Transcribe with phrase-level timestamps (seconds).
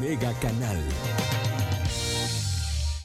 [0.00, 0.78] Mega Canal.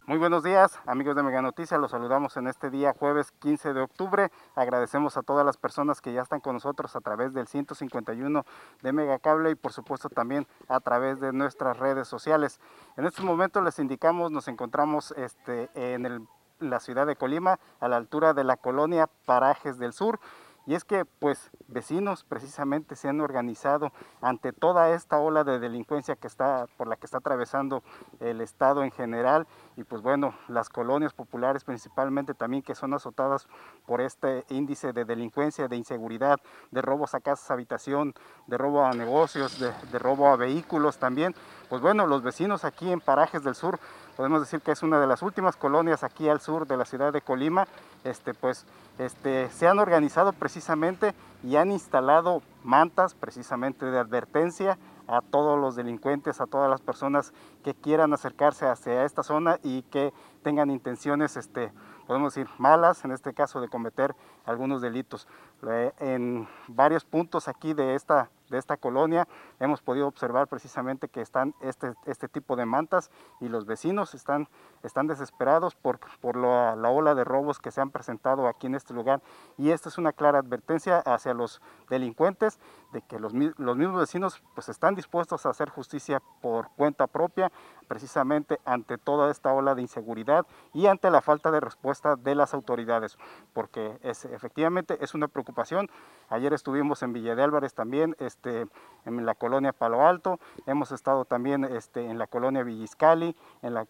[0.06, 1.80] Muy buenos días, amigos de Mega Noticias.
[1.82, 4.32] Los saludamos en este día, jueves 15 de octubre.
[4.56, 8.46] Agradecemos a todas las personas que ya están con nosotros a través del 151
[8.84, 12.60] de Mega Cable y, por supuesto, también a través de nuestras redes sociales.
[12.96, 16.22] En estos momentos les indicamos, nos encontramos este, en el-
[16.60, 20.20] la ciudad de Colima, a la altura de la colonia Parajes del Sur.
[20.68, 26.18] Y es que, pues, vecinos precisamente se han organizado ante toda esta ola de delincuencia
[26.18, 27.84] que está, por la que está atravesando
[28.20, 29.48] el Estado en general.
[29.78, 33.48] Y pues bueno, las colonias populares principalmente también que son azotadas
[33.86, 38.14] por este índice de delincuencia, de inseguridad, de robos a casas, habitación,
[38.48, 41.34] de robo a negocios, de, robo a vehículos también.
[41.70, 43.80] Pues bueno, los vecinos aquí en Parajes del Sur,
[44.18, 47.14] podemos decir que es una de las últimas colonias aquí al sur de la ciudad
[47.14, 47.68] de Colima,
[48.04, 48.66] este, pues
[48.98, 55.76] este, se han organizado precisamente y han instalado mantas precisamente de advertencia a todos los
[55.76, 57.32] delincuentes, a todas las personas
[57.64, 61.72] que quieran acercarse hacia esta zona y que tengan intenciones, este,
[62.08, 65.28] podemos decir, malas, en este caso de cometer algunos delitos.
[65.70, 69.28] Eh, en varios puntos aquí de esta, de esta colonia
[69.60, 74.48] hemos podido observar precisamente que están este, este tipo de mantas y los vecinos están,
[74.84, 78.76] están desesperados por, por la, la ola de robos que se han presentado aquí en
[78.76, 79.22] este lugar
[79.58, 82.60] y esta es una clara advertencia hacia los delincuentes
[82.92, 87.52] de que los, los mismos vecinos pues están dispuestos a hacer justicia por cuenta propia
[87.88, 92.54] precisamente ante toda esta ola de inseguridad y ante la falta de respuesta de las
[92.54, 93.18] autoridades,
[93.54, 95.90] porque es, efectivamente es una preocupación.
[96.30, 98.68] Ayer estuvimos en Villa de Álvarez también, este,
[99.06, 103.88] en la colonia Palo Alto, hemos estado también este, en la colonia Villiscali, en la,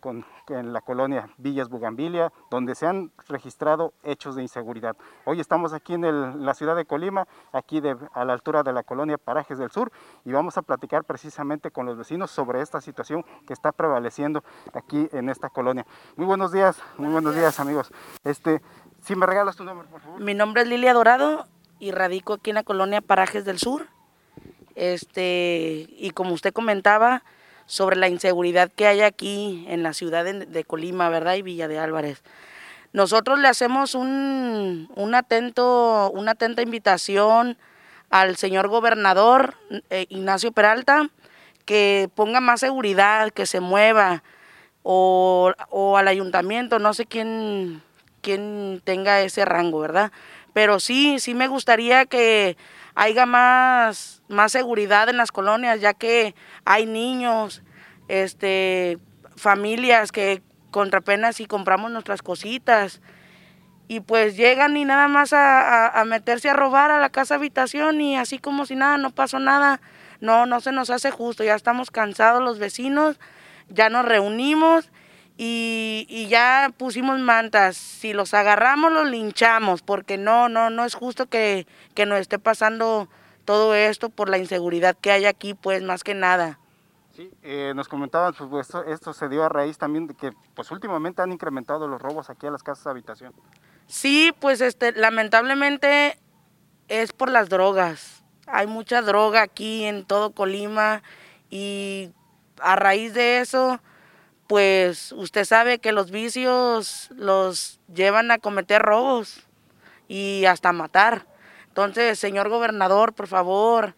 [0.49, 4.95] en la colonia Villas Bugambilia, donde se han registrado hechos de inseguridad.
[5.25, 8.83] Hoy estamos aquí en la ciudad de Colima, aquí de- a la altura de la
[8.83, 9.91] colonia Parajes del Sur,
[10.23, 14.43] y vamos a platicar precisamente con los vecinos sobre esta situación que está prevaleciendo
[14.73, 15.85] aquí en esta colonia.
[16.15, 17.91] Muy buenos días, muy buenos días amigos.
[18.23, 18.61] Este,
[19.01, 20.21] si me regalas tu nombre, por favor.
[20.21, 21.47] Mi nombre es Lilia Dorado
[21.79, 23.87] y radico aquí en la colonia Parajes del Sur.
[24.77, 27.23] Este, y como usted comentaba
[27.65, 31.33] sobre la inseguridad que hay aquí en la ciudad de, Colima, ¿verdad?
[31.33, 32.21] Y Villa de Álvarez.
[32.93, 37.57] Nosotros le hacemos un, un atento, una atenta invitación
[38.11, 39.55] al señor gobernador
[39.89, 41.09] eh, Ignacio Peralta
[41.65, 44.23] que ponga más seguridad, que se mueva,
[44.83, 47.81] o, o al ayuntamiento, no sé quién,
[48.21, 50.13] quién tenga ese rango, ¿verdad?
[50.53, 52.55] Pero sí, sí me gustaría que
[52.97, 56.35] haya más, más seguridad en las colonias, ya que
[56.65, 57.63] hay niños,
[58.09, 58.99] este,
[59.37, 60.41] familias que
[60.71, 63.01] contra penas y compramos nuestras cositas
[63.87, 67.35] y pues llegan y nada más a, a- a meterse a robar a la casa
[67.35, 69.79] habitación y así como si nada, no pasó nada.
[70.19, 73.19] No, no se nos hace justo, ya estamos cansados los vecinos,
[73.69, 74.91] ya nos reunimos
[75.37, 77.77] y, y ya pusimos mantas.
[77.77, 82.39] Si los agarramos, los linchamos, porque no, no, no es justo que, que nos esté
[82.39, 83.07] pasando
[83.45, 86.59] todo esto por la inseguridad que hay aquí, pues más que nada.
[87.15, 90.69] Sí, eh, nos comentaban, pues esto, esto se dio a raíz también de que pues
[90.69, 93.33] últimamente han incrementado los robos aquí a las casas de habitación.
[93.87, 96.19] Sí, pues este, lamentablemente
[96.89, 98.23] es por las drogas.
[98.45, 101.01] Hay mucha droga aquí en todo Colima
[101.49, 102.11] y
[102.61, 103.79] a raíz de eso,
[104.47, 109.45] pues usted sabe que los vicios los llevan a cometer robos
[110.07, 111.25] y hasta matar.
[111.67, 113.95] Entonces, señor gobernador, por favor,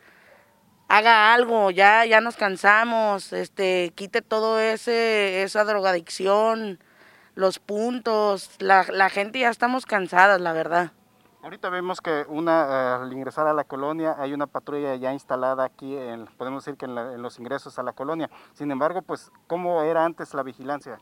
[0.90, 6.80] haga algo, ya, ya nos cansamos, este, quite todo ese, esa drogadicción,
[7.36, 10.92] los puntos, la, la gente ya estamos cansadas, la verdad.
[11.42, 15.64] Ahorita vemos que una, eh, al ingresar a la colonia hay una patrulla ya instalada
[15.64, 18.30] aquí, en, podemos decir que en, la- en los ingresos a la colonia.
[18.54, 21.00] Sin embargo, pues, ¿cómo era antes la vigilancia?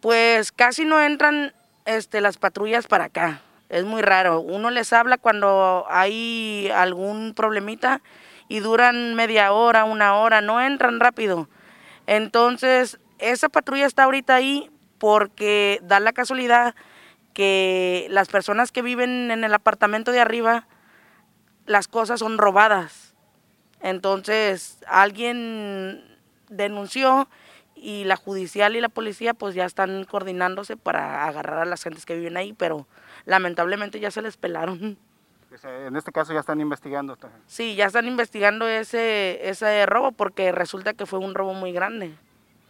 [0.00, 1.52] Pues casi no entran
[1.84, 3.40] este, las patrullas para acá.
[3.68, 4.40] Es muy raro.
[4.40, 8.00] Uno les habla cuando hay algún problemita
[8.48, 11.48] y duran media hora, una hora, no entran rápido.
[12.06, 16.74] Entonces, esa patrulla está ahorita ahí porque da la casualidad
[17.38, 20.66] que las personas que viven en el apartamento de arriba,
[21.66, 23.14] las cosas son robadas.
[23.80, 26.18] Entonces alguien
[26.48, 27.28] denunció
[27.76, 32.04] y la judicial y la policía pues ya están coordinándose para agarrar a las gentes
[32.04, 32.88] que viven ahí, pero
[33.24, 34.98] lamentablemente ya se les pelaron.
[35.62, 37.16] En este caso ya están investigando.
[37.46, 42.16] Sí, ya están investigando ese, ese robo porque resulta que fue un robo muy grande.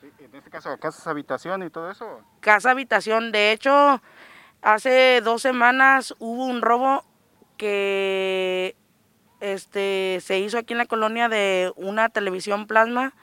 [0.03, 2.21] en este caso, casas habitación y todo eso.
[2.41, 4.03] Casa habitación, de hecho,
[4.63, 7.05] hace dos semanas hubo un robo
[7.57, 8.77] que
[9.41, 13.15] este, se hizo aquí en la colonia de una televisión plasma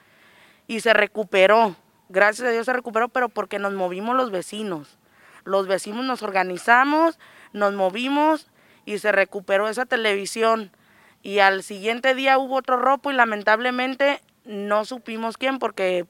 [0.67, 1.75] y se recuperó.
[2.09, 4.97] Gracias a Dios se recuperó, pero porque nos movimos los vecinos.
[5.43, 7.19] Los vecinos nos organizamos,
[7.53, 8.47] nos movimos
[8.85, 10.71] y se recuperó esa televisión.
[11.21, 16.05] Y al siguiente día hubo otro robo y lamentablemente no supimos quién porque,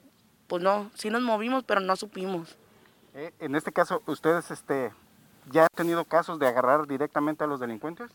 [0.48, 2.58] pues no, sí nos movimos, pero no supimos.
[3.14, 4.92] Eh, en este caso, ¿ustedes este,
[5.52, 8.12] ya han tenido casos de agarrar directamente a los delincuentes?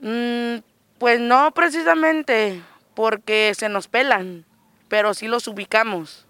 [0.00, 0.58] Mm,
[0.98, 2.62] pues no precisamente,
[2.94, 4.44] porque se nos pelan,
[4.88, 6.26] pero sí los ubicamos.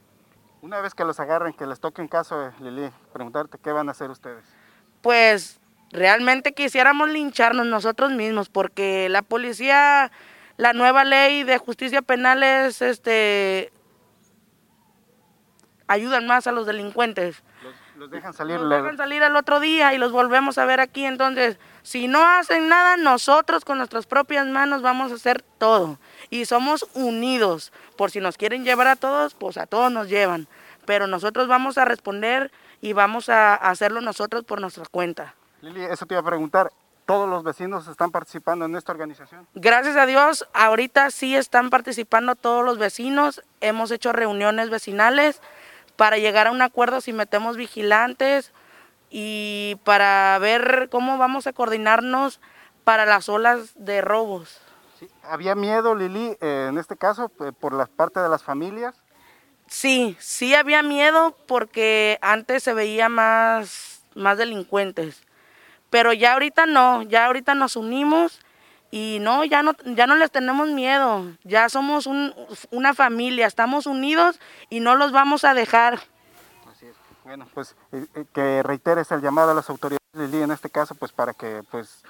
[0.62, 3.92] Una vez que los agarren, que les toque en caso, Lili, preguntarte qué van a
[3.92, 4.44] hacer ustedes.
[5.00, 5.58] Pues
[5.90, 10.12] realmente quisiéramos lincharnos nosotros mismos, porque la policía,
[10.56, 13.72] la nueva ley de justicia penal es, este,
[15.86, 17.42] ayudan más a los delincuentes.
[17.62, 17.74] Los,
[18.08, 18.60] dejan salir.
[18.60, 21.04] Los dejan salir al otro día y los volvemos a ver aquí.
[21.04, 25.98] Entonces, si no hacen nada, nosotros con nuestras propias manos vamos a hacer todo.
[26.30, 27.72] Y somos unidos.
[27.96, 30.46] Por si nos quieren llevar a todos, pues a todos nos llevan.
[30.86, 32.50] Pero nosotros vamos a responder
[32.80, 35.34] y vamos a hacerlo nosotros por nuestra cuenta.
[35.60, 36.72] Lili, eso te iba a preguntar.
[37.04, 39.44] ¿Todos los vecinos están participando en esta organización?
[39.54, 43.42] Gracias a Dios, ahorita sí están participando todos los vecinos.
[43.60, 45.40] Hemos hecho reuniones vecinales
[46.00, 48.54] para llegar a un acuerdo si metemos vigilantes
[49.10, 52.40] y para ver cómo vamos a coordinarnos
[52.84, 54.62] para las olas de robos.
[55.22, 58.94] ¿Había miedo, Lili, eh, en este caso, por la parte de las familias?
[59.66, 65.22] Sí, sí había miedo porque antes se veía más, más delincuentes.
[65.90, 68.40] Pero ya ahorita no, ya ahorita nos unimos
[68.90, 71.26] y no, ya no, ya no les tenemos miedo.
[71.44, 72.08] Ya somos
[72.70, 76.00] una familia, estamos unidos y no los vamos a dejar.
[76.70, 76.96] Así es.
[77.24, 80.94] Bueno, pues eh, eh, que reiteres el llamado a las autoridades, Lili, en este caso,
[80.94, 82.02] pues para que pues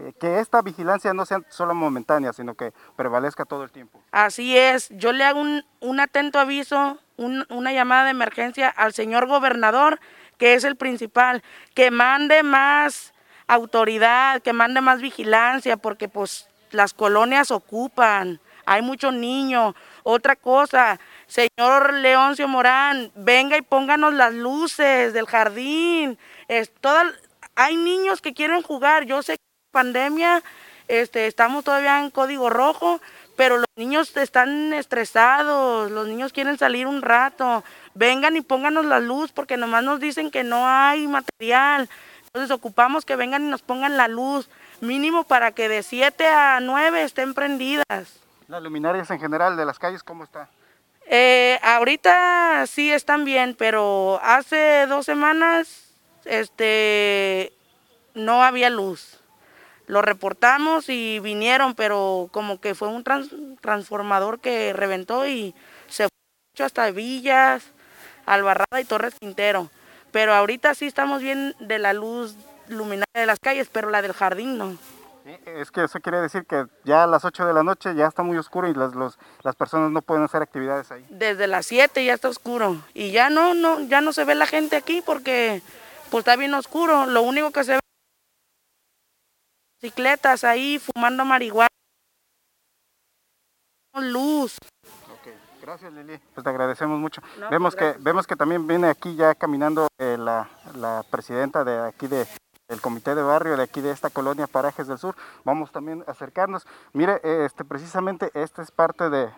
[0.00, 4.02] eh, que esta vigilancia no sea solo momentánea, sino que prevalezca todo el tiempo.
[4.10, 10.00] Así es, yo le hago un, atento aviso, una llamada de emergencia al señor gobernador,
[10.36, 11.44] que es el principal,
[11.74, 13.13] que mande más
[13.46, 19.74] autoridad, que mande más vigilancia, porque pues las colonias ocupan, hay muchos niños.
[20.02, 26.18] Otra cosa, señor Leoncio Morán, venga y pónganos las luces del jardín.
[26.48, 26.72] Es
[27.54, 30.42] hay niños que quieren jugar, yo sé que pandemia,
[30.88, 33.00] este, estamos todavía en código rojo,
[33.36, 37.64] pero los niños están estresados, los niños quieren salir un rato.
[37.94, 41.88] Vengan y pónganos la luz porque nomás nos dicen que no hay material.
[42.34, 44.50] Entonces ocupamos que vengan y nos pongan la luz,
[44.80, 48.18] mínimo para que de 7 a 9 estén prendidas.
[48.48, 50.48] ¿Las luminarias en general de las calles cómo está?
[51.06, 55.94] Eh, ahorita sí están bien, pero hace dos semanas
[56.24, 57.52] este,
[58.14, 59.20] no había luz.
[59.86, 63.04] Lo reportamos y vinieron, pero como que fue un
[63.60, 65.54] transformador que reventó y
[65.86, 66.08] se
[66.56, 67.62] fue hasta Villas,
[68.26, 69.70] Albarrada y Torres Quintero.
[70.14, 72.36] Pero ahorita sí estamos bien de la luz
[72.68, 74.78] luminaria de las calles, pero la del jardín no.
[75.44, 78.22] Es que eso quiere decir que ya a las 8 de la noche ya está
[78.22, 81.04] muy oscuro y las, las personas no pueden hacer actividades ahí.
[81.08, 84.46] Desde las 7 ya está oscuro y ya no, no, ya no se ve la
[84.46, 85.62] gente aquí porque
[86.12, 87.06] pues está bien oscuro.
[87.06, 87.80] Lo único que se ve
[89.82, 91.66] bicicletas ahí fumando marihuana.
[93.94, 94.58] Luz.
[95.64, 97.22] Gracias Lili, pues te agradecemos mucho.
[97.50, 100.46] vemos que vemos que también viene aquí ya caminando eh, la,
[101.10, 102.26] presidenta de aquí de
[102.68, 105.16] el comité de barrio de aquí de esta colonia Parajes del Sur.
[105.42, 106.66] Vamos también a acercarnos.
[106.92, 109.30] Mire, eh, este precisamente esta es parte de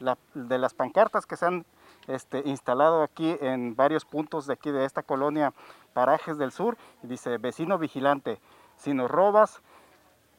[0.00, 1.64] la, de las pancartas que se han
[2.08, 5.54] este, instalado aquí en varios puntos de aquí de esta colonia
[5.94, 6.76] Parajes del Sur.
[7.00, 8.38] Dice, vecino vigilante,
[8.76, 9.62] si nos robas,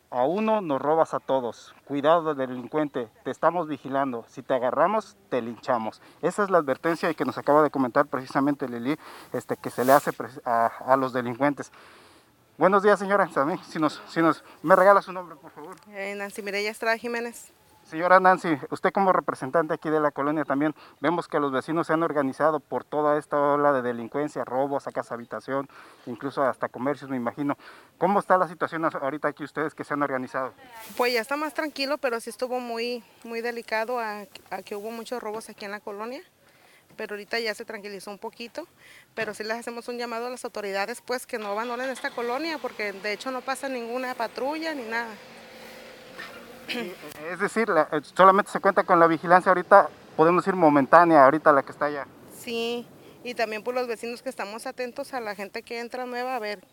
[0.09, 1.75] a uno nos robas a todos.
[1.85, 4.25] Cuidado delincuente, te estamos vigilando.
[4.27, 6.01] Si te agarramos, te linchamos.
[6.21, 8.97] Esa es la advertencia que nos acaba de comentar precisamente Lili,
[9.33, 10.11] este, que se le hace
[10.45, 11.71] a, los delincuentes.
[12.57, 13.29] Buenos días, señora.
[13.67, 15.75] Si nos, si nos, ¿Me regala su nombre, por favor?
[15.89, 17.51] Eh, Nancy Mireya Estrada Jiménez.
[17.85, 21.93] Señora Nancy, usted como representante aquí de la colonia también vemos que los vecinos se
[21.93, 25.69] han organizado por toda esta ola de delincuencia, robos a habitación,
[26.07, 27.59] incluso hasta comercios, me imagino.
[27.99, 30.53] ¿Cómo está la situación ahorita aquí ustedes que se han organizado?
[30.97, 34.25] Pues ya está más tranquilo, pero sí estuvo muy, muy delicado a,
[34.65, 36.21] que hubo muchos robos aquí en la colonia
[36.97, 38.65] pero ahorita ya se tranquilizó un poquito,
[39.15, 42.57] pero sí les hacemos un llamado a las autoridades pues que no abandonen esta colonia
[42.57, 45.13] porque de hecho no pasa ninguna patrulla ni nada.
[47.31, 51.63] Es decir, eh, solamente se cuenta con la vigilancia ahorita, podemos decir momentánea, ahorita la
[51.63, 52.07] que está allá.
[52.37, 52.87] Sí,
[53.23, 56.39] y también por los vecinos que estamos atentos a la gente que entra nueva, a
[56.39, 56.63] ver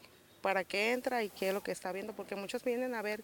[0.43, 3.23] para qué entra y qué es lo que está viendo, porque muchos vienen a ver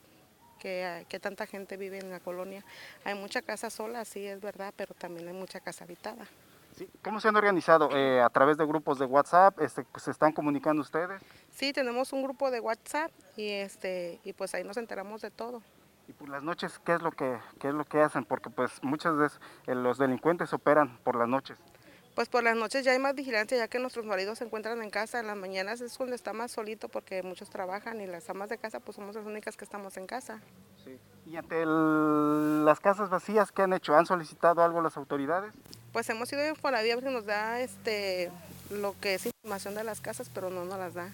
[0.59, 2.65] qué, tanta gente vive en la colonia.
[3.05, 6.27] Hay mucha casa sola, sí, es verdad, pero también hay mucha casa habitada.
[7.03, 7.91] ¿Cómo se han organizado?
[7.93, 9.61] Eh, ¿A través de grupos de WhatsApp?
[9.61, 11.21] Este, pues, ¿Se están comunicando ustedes?
[11.51, 15.61] Sí, tenemos un grupo de WhatsApp y, este, y pues ahí nos enteramos de todo.
[16.09, 18.25] Y por las noches, ¿qué es lo que, qué es lo que hacen?
[18.25, 21.59] Porque pues muchas veces eh, los delincuentes operan por las noches.
[22.15, 24.91] Pues por las noches ya hay más vigilancia, ya que nuestros maridos se encuentran en
[24.91, 25.21] casa.
[25.21, 28.57] En las mañanas es cuando está más solito porque muchos trabajan y las amas de
[28.57, 30.41] casa pues somos las únicas que estamos en casa.
[30.83, 30.99] Sí.
[31.27, 33.95] ¿Y ante las casas vacías qué han hecho?
[33.95, 35.53] ¿Han solicitado algo las autoridades?
[35.93, 38.33] Pues hemos ido por la vía que nos da este,
[38.71, 41.11] lo que es información de las casas, pero no nos las da.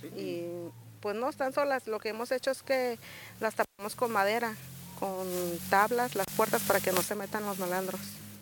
[0.00, 0.08] Sí.
[0.08, 0.70] Y
[1.00, 2.98] pues no están solas, lo que hemos hecho es que
[3.40, 4.54] las tapamos con madera,
[4.98, 5.28] con
[5.70, 8.00] tablas, las puertas para que no se metan los malandros.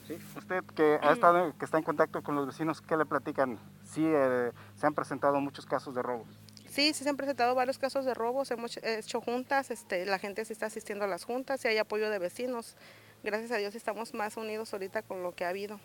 [0.08, 0.16] Sí.
[0.34, 3.58] Usted que ha estado, que está en contacto con los vecinos, ¿qué le platican?
[3.84, 6.26] Sí, eh, se han presentado muchos casos de robos.
[6.70, 10.42] Sí, sí se han presentado varios casos de robos, hemos hecho juntas, este, la gente
[10.46, 12.74] se está asistiendo a las juntas y hay apoyo de vecinos.
[13.22, 15.78] Gracias a Dios estamos más unidos ahorita con lo que ha habido.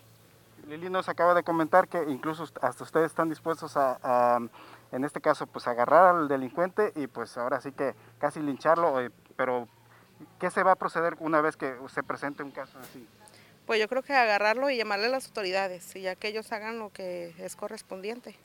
[0.66, 4.40] Lili nos acaba de comentar que incluso hasta ustedes están dispuestos a
[4.92, 9.10] en este caso pues agarrar al delincuente y pues ahora sí que casi lincharlo, eh,
[9.32, 9.68] pero
[10.38, 13.06] ¿qué se va a proceder una vez que se presente un caso así?
[13.66, 16.78] Pues yo creo que agarrarlo y llamarle a las autoridades, y ya que ellos hagan
[16.78, 18.36] lo que es correspondiente.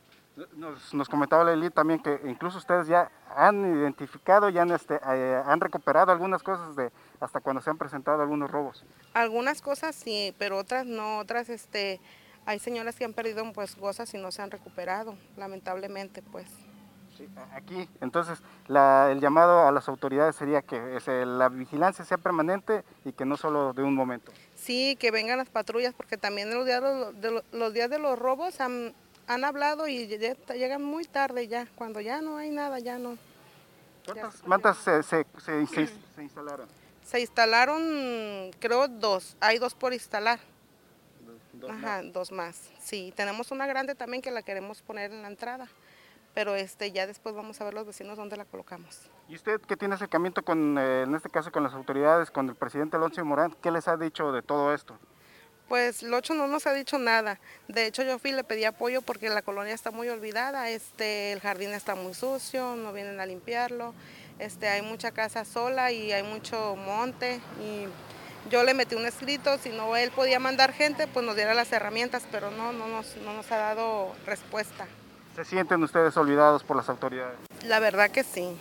[0.54, 5.60] Nos, comentaba Lili también que incluso ustedes ya han identificado, ya han, este, eh, han
[5.60, 8.86] recuperado algunas cosas de hasta cuando se han presentado algunos robos.
[9.16, 12.00] Algunas cosas sí, pero otras no, otras este,
[12.46, 16.48] hay señoras que han perdido pues cosas y no se han recuperado, lamentablemente pues.
[17.18, 20.80] Sí, aquí, entonces, el llamado a las autoridades sería que
[21.26, 24.32] la vigilancia sea permanente y que no solo de un momento.
[24.56, 26.82] Sí, que vengan las patrullas, porque también los días
[27.16, 28.94] de los, los días de los robos han,
[29.28, 33.18] han hablado y llegan muy tarde ya, cuando ya no hay nada, ya no.
[34.06, 36.68] ¿Cuántas mantas se, se, se, se instalaron?
[37.04, 40.40] Se instalaron, creo, dos, hay dos por instalar.
[41.54, 42.14] Dos Ajá, más.
[42.14, 42.70] dos más.
[42.80, 45.68] Sí, tenemos una grande también que la queremos poner en la entrada,
[46.38, 49.10] pero este ya después vamos a ver los vecinos dónde la colocamos.
[49.28, 52.54] ¿Y usted qué tiene acercamiento con, eh, en este caso, con las autoridades, con el
[52.54, 53.56] presidente Alonso Morán?
[53.60, 55.00] ¿Qué les ha dicho de todo esto?
[55.68, 57.40] Pues Locho no nos ha dicho nada.
[57.68, 61.32] De hecho, yo fui y le pedí apoyo porque la colonia está muy olvidada, este,
[61.32, 63.96] el jardín está muy sucio, no vienen a limpiarlo,
[64.38, 67.88] este, hay mucha casa sola y hay mucho monte y
[68.52, 71.72] yo le metí un escrito, si no él podía mandar gente, pues nos diera las
[71.72, 74.86] herramientas, pero no, no, nos, no nos ha dado respuesta.
[75.38, 77.38] ¿Se sienten ustedes olvidados por las autoridades?
[77.64, 78.58] La verdad que sí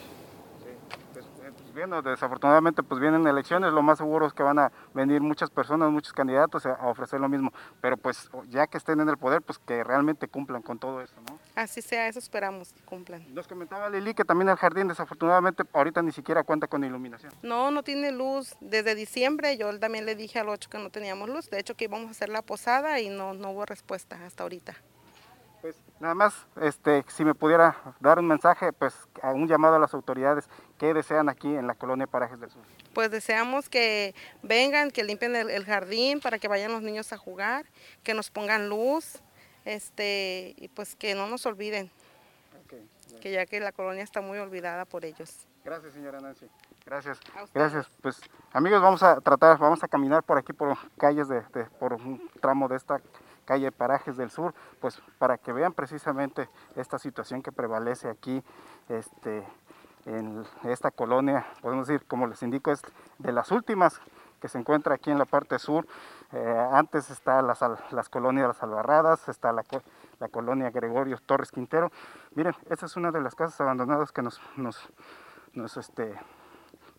[1.76, 5.90] viendo, desafortunadamente pues vienen elecciones, lo más seguro es que van a venir muchas personas,
[5.90, 9.59] muchos candidatos a, ofrecer lo mismo, pero pues ya que estén en el poder, pues
[9.59, 11.38] que realmente cumplan con todo eso, ¿no?
[11.54, 13.23] Así sea, eso esperamos que cumplan.
[13.33, 17.33] Nos comentaba Lili que también el jardín desafortunadamente ahorita ni siquiera cuenta con iluminación.
[17.42, 18.56] No, no tiene luz.
[18.61, 21.85] Desde diciembre yo también le dije al 8 que no teníamos luz, de hecho que
[21.85, 24.75] íbamos a hacer la posada y no, no hubo respuesta hasta ahorita.
[25.98, 29.94] Nada más, este, si me pudiera dar un mensaje, pues a un llamado a las
[29.94, 30.48] autoridades
[30.78, 32.62] que desean aquí en la colonia Parajes del Sur.
[32.92, 37.64] Pues deseamos que vengan, que limpien el, jardín para que vayan los niños a jugar,
[38.02, 39.22] que nos pongan luz,
[39.64, 41.90] este, y pues que no nos olviden,
[43.22, 45.46] que ya que la colonia está muy olvidada por ellos.
[45.64, 46.46] Gracias, señora Nancy.
[46.84, 47.18] Gracias.
[47.52, 47.88] Gracias.
[48.00, 48.20] Pues
[48.52, 51.42] amigos, vamos a tratar, vamos a caminar por aquí por calles de
[51.80, 53.00] por un tramo de esta
[53.46, 58.42] calle Parajes del Sur, pues para que vean precisamente esta situación que prevalece aquí
[58.90, 59.42] este,
[60.04, 62.82] en esta colonia, podemos decir, como les indico, es
[63.18, 64.00] de las últimas
[64.40, 65.86] que se encuentra aquí en la parte sur.
[66.32, 67.60] Eh, antes está las,
[67.90, 69.64] las colonias Las Albarradas, está la,
[70.20, 71.90] la, colonia Gregorio Torres Quintero.
[72.34, 74.88] Miren, esta es una de las casas abandonadas que nos, nos,
[75.54, 76.14] nos, este,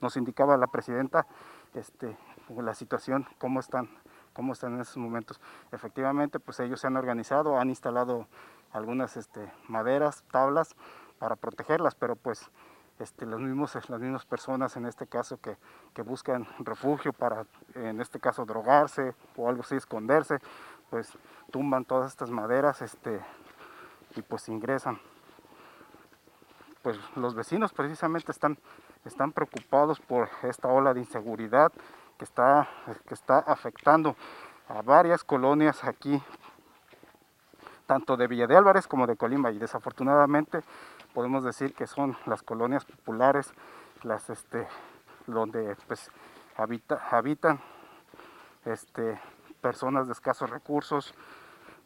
[0.02, 1.28] nos indicaba la presidenta
[1.74, 2.18] este,
[2.56, 3.90] la situación, cómo están
[4.38, 5.42] cómo están en esos momentos.
[5.72, 8.28] Efectivamente, pues ellos se han organizado, han instalado
[8.72, 10.76] algunas este, maderas, tablas
[11.18, 12.52] para protegerlas, pero pues
[13.00, 15.58] este, los mismos, las mismas personas en este caso que,
[15.96, 20.38] que, buscan refugio para, en este caso, drogarse o algo así, esconderse,
[20.92, 21.18] pues
[21.50, 23.20] tumban todas estas maderas este,
[24.16, 25.00] y pues ingresan.
[26.84, 28.60] Pues los vecinos precisamente están,
[29.04, 31.72] están preocupados por esta ola de inseguridad
[32.18, 32.68] que está,
[33.08, 34.16] que está afectando
[34.68, 36.22] a varias colonias aquí,
[37.86, 40.62] tanto de Villa de Álvarez como de Colima, y desafortunadamente
[41.14, 43.54] podemos decir que son las colonias populares,
[44.04, 44.68] las este,
[45.26, 46.12] donde pues
[46.58, 47.60] habitan
[48.66, 49.20] este,
[49.62, 51.14] personas de escasos recursos,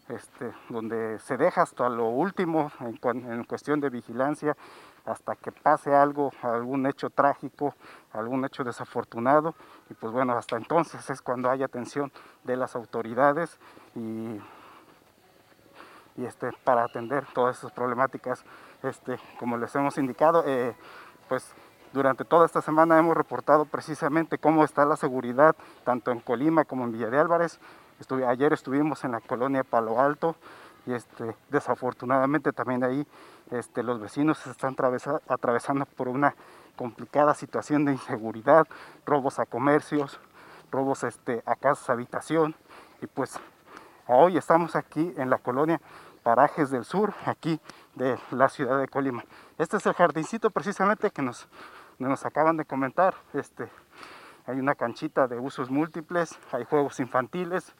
[0.09, 4.57] este, donde se deja hasta lo último en, en, cuestión de vigilancia,
[5.05, 7.75] hasta que pase algo, algún hecho trágico,
[8.13, 9.55] algún hecho desafortunado,
[9.89, 12.11] y pues bueno, hasta entonces es cuando hay atención
[12.43, 13.59] de las autoridades
[13.95, 14.39] y,
[16.17, 18.43] y este, para atender todas esas problemáticas,
[18.83, 20.75] este, como les hemos indicado, eh,
[21.27, 21.53] pues
[21.93, 26.85] durante toda esta semana hemos reportado precisamente cómo está la seguridad, tanto en Colima como
[26.85, 27.59] en Villa de Álvarez.
[28.27, 30.35] ayer estuvimos en la colonia Palo Alto
[30.85, 33.05] y este, desafortunadamente también ahí
[33.51, 34.75] este, los vecinos se están
[35.27, 36.35] atravesando por una
[36.75, 38.67] complicada situación de inseguridad,
[39.05, 40.19] robos a comercios,
[40.71, 42.55] robos este, a casas, habitación.
[43.01, 43.39] Y pues
[44.07, 45.79] hoy estamos aquí en la colonia
[46.23, 47.59] Parajes del Sur, aquí
[47.95, 49.23] de la ciudad de Colima.
[49.57, 51.47] Este es el jardincito precisamente que nos,
[51.99, 53.15] nos acaban de comentar.
[53.33, 53.69] Este,
[54.45, 57.73] hay una canchita de usos múltiples, hay juegos infantiles,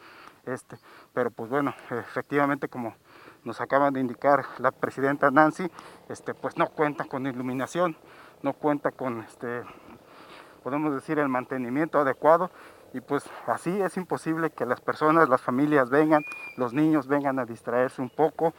[0.45, 0.77] este,
[1.13, 2.95] pero pues bueno, efectivamente como
[3.43, 5.69] nos acaban de indicar la presidenta Nancy,
[6.10, 7.95] este, pues no cuenta con iluminación,
[8.43, 9.63] no cuenta con, este,
[10.63, 12.51] podemos decir, el mantenimiento adecuado
[12.93, 16.24] y pues así es imposible que las personas, las familias vengan,
[16.57, 18.53] los niños vengan a distraerse un poco,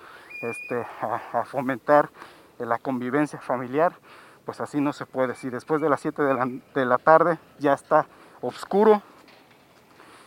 [1.32, 2.10] a, fomentar
[2.58, 3.92] la convivencia familiar,
[4.44, 5.34] pues así no se puede.
[5.34, 8.06] Si después de las 7 de la, de la tarde ya está
[8.40, 9.02] oscuro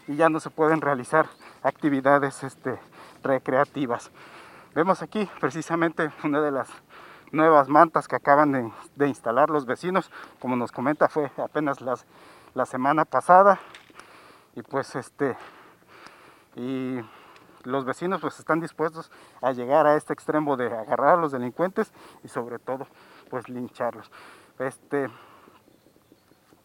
[0.07, 1.27] y ya no se pueden realizar
[1.65, 2.79] actividades este,
[3.23, 4.11] recreativas.
[4.75, 6.69] Vemos aquí precisamente una de las
[7.31, 10.11] nuevas mantas que acaban de, instalar los vecinos.
[10.39, 12.05] Como nos comenta, fue apenas las,
[12.53, 13.59] la semana pasada.
[14.55, 15.35] Y pues este,
[16.55, 16.99] y
[17.63, 19.11] los vecinos pues están dispuestos
[19.41, 21.91] a llegar a este extremo de agarrar a los delincuentes
[22.23, 22.87] y sobre todo
[23.29, 24.11] pues lincharlos.
[24.59, 25.09] Este,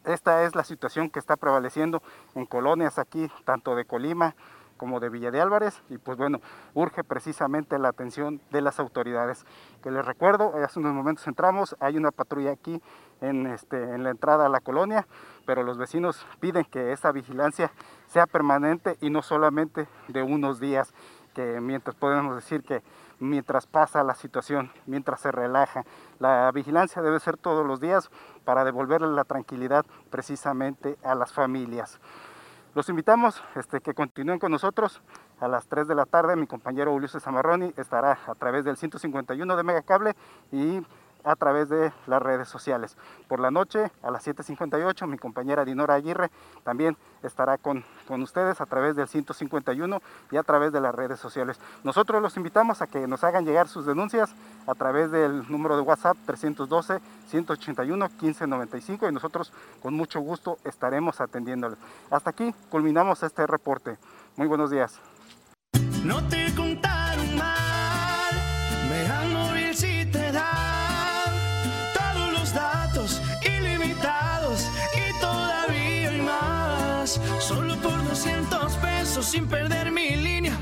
[0.04, 2.02] esta es la situación que está prevaleciendo
[2.34, 4.34] en colonias aquí, tanto de Colima
[4.80, 6.40] como de Villa de Álvarez y pues bueno,
[6.72, 9.44] urge precisamente la atención de las autoridades.
[9.82, 12.80] Que les recuerdo, hace unos momentos entramos, hay una patrulla aquí
[13.20, 15.06] en, este, en la entrada a la colonia,
[15.44, 17.70] pero los vecinos piden que esa vigilancia
[18.06, 20.94] sea permanente y no solamente de unos días,
[21.34, 22.82] que mientras podemos decir que
[23.18, 25.84] mientras pasa la situación, mientras se relaja.
[26.20, 28.10] La vigilancia debe ser todos los días
[28.46, 32.00] para devolverle la tranquilidad precisamente a las familias.
[32.72, 35.02] Los invitamos este, que continúen con nosotros
[35.40, 36.36] a las 3 de la tarde.
[36.36, 40.14] Mi compañero Ulises Zamarroni estará a través del 151 de Megacable
[40.52, 40.80] y
[41.24, 42.96] a través de las redes sociales.
[43.28, 46.30] Por la noche, a las 7.58, mi compañera Dinora Aguirre
[46.64, 51.20] también estará con, con ustedes a través del 151 y a través de las redes
[51.20, 51.60] sociales.
[51.84, 54.34] Nosotros los invitamos a que nos hagan llegar sus denuncias
[54.66, 59.52] a través del número de WhatsApp 312-181-1595 y nosotros
[59.82, 61.78] con mucho gusto estaremos atendiéndoles.
[62.10, 63.98] Hasta aquí culminamos este reporte.
[64.36, 64.98] Muy buenos días.
[66.04, 66.50] No te
[78.22, 80.52] 200 pesos sin perder mi línea.